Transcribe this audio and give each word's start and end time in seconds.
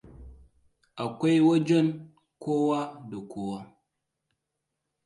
Akwai 1.03 1.39
wajen 1.47 1.87
kowa 2.41 2.81
da 3.09 3.17
kowa. 3.31 3.59